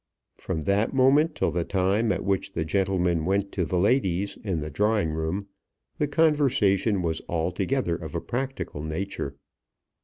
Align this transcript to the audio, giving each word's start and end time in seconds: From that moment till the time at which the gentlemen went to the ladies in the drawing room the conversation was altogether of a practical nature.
From 0.39 0.61
that 0.63 0.95
moment 0.95 1.35
till 1.35 1.51
the 1.51 1.63
time 1.63 2.11
at 2.11 2.23
which 2.25 2.53
the 2.53 2.65
gentlemen 2.65 3.23
went 3.23 3.51
to 3.51 3.65
the 3.65 3.77
ladies 3.77 4.35
in 4.43 4.59
the 4.59 4.71
drawing 4.71 5.11
room 5.11 5.47
the 5.99 6.07
conversation 6.07 7.03
was 7.03 7.21
altogether 7.29 7.97
of 7.97 8.15
a 8.15 8.21
practical 8.21 8.81
nature. 8.81 9.35